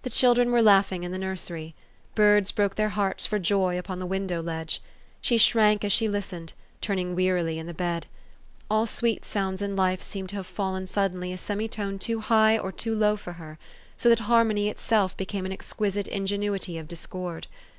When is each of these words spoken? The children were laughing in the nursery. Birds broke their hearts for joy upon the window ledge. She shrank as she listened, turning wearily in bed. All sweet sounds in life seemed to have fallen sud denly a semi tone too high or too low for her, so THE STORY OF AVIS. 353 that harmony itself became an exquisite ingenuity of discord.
The 0.00 0.08
children 0.08 0.50
were 0.50 0.62
laughing 0.62 1.02
in 1.02 1.12
the 1.12 1.18
nursery. 1.18 1.74
Birds 2.14 2.52
broke 2.52 2.76
their 2.76 2.88
hearts 2.88 3.26
for 3.26 3.38
joy 3.38 3.78
upon 3.78 3.98
the 3.98 4.06
window 4.06 4.40
ledge. 4.42 4.80
She 5.20 5.36
shrank 5.36 5.84
as 5.84 5.92
she 5.92 6.08
listened, 6.08 6.54
turning 6.80 7.14
wearily 7.14 7.58
in 7.58 7.70
bed. 7.72 8.06
All 8.70 8.86
sweet 8.86 9.26
sounds 9.26 9.60
in 9.60 9.76
life 9.76 10.00
seemed 10.00 10.30
to 10.30 10.36
have 10.36 10.46
fallen 10.46 10.86
sud 10.86 11.12
denly 11.12 11.34
a 11.34 11.36
semi 11.36 11.68
tone 11.68 11.98
too 11.98 12.20
high 12.20 12.56
or 12.56 12.72
too 12.72 12.94
low 12.94 13.14
for 13.18 13.34
her, 13.34 13.58
so 13.98 14.08
THE 14.08 14.16
STORY 14.16 14.16
OF 14.16 14.20
AVIS. 14.20 14.26
353 14.26 14.26
that 14.26 14.32
harmony 14.32 14.68
itself 14.70 15.16
became 15.18 15.44
an 15.44 15.52
exquisite 15.52 16.08
ingenuity 16.08 16.78
of 16.78 16.88
discord. 16.88 17.46